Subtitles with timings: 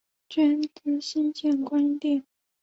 [0.29, 2.25] 捐资新建观音殿。